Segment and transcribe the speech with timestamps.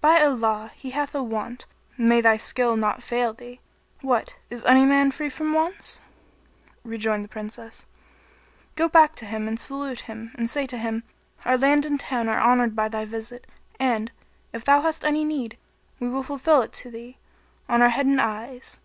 [0.00, 1.66] By Allah, he hath a want,
[1.96, 3.60] may thy skill not fail thee.
[4.00, 4.36] What!
[4.50, 6.00] is any man free from wants?"
[6.82, 7.86] Rejoined the Princess,
[8.74, 11.04] "Go back to him and salute him and say to him,
[11.44, 13.46] 'Our land and town are honoured by thy visit
[13.78, 14.10] and,
[14.52, 15.56] if thou have any need,
[16.00, 17.18] we will fulfil it to thee,
[17.68, 18.80] on our head and eyes.'